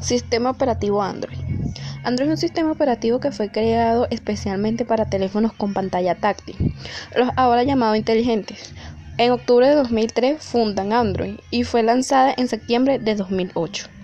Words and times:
Sistema 0.00 0.50
operativo 0.50 1.02
Android. 1.02 1.38
Android 2.02 2.28
es 2.28 2.34
un 2.34 2.40
sistema 2.40 2.72
operativo 2.72 3.20
que 3.20 3.32
fue 3.32 3.50
creado 3.50 4.06
especialmente 4.10 4.84
para 4.84 5.04
teléfonos 5.04 5.52
con 5.52 5.74
pantalla 5.74 6.14
táctil, 6.14 6.56
los 7.14 7.28
ahora 7.36 7.62
llamados 7.62 7.98
inteligentes. 7.98 8.74
En 9.18 9.32
octubre 9.32 9.68
de 9.68 9.74
2003 9.74 10.42
fundan 10.42 10.94
Android 10.94 11.34
y 11.50 11.64
fue 11.64 11.82
lanzada 11.82 12.32
en 12.36 12.48
septiembre 12.48 12.98
de 12.98 13.14
2008. 13.14 13.99